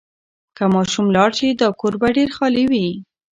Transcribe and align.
که 0.55 0.63
ماشوم 0.73 1.07
لاړ 1.15 1.31
شي، 1.37 1.49
دا 1.61 1.69
کور 1.79 1.93
به 2.01 2.07
ډېر 2.17 2.29
خالي 2.37 2.63
وي. 2.71 2.87